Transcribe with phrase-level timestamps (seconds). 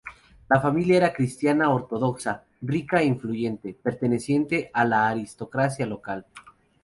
[0.47, 6.25] La familia era cristiana ortodoxa, rica e influyente, perteneciente a la aristocracia local.